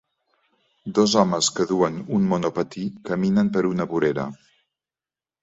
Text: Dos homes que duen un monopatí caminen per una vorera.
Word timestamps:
Dos 0.99 1.11
homes 1.23 1.49
que 1.59 1.65
duen 1.73 1.99
un 2.21 2.25
monopatí 2.33 2.87
caminen 3.11 3.53
per 3.59 3.65
una 3.75 3.89
vorera. 3.95 4.27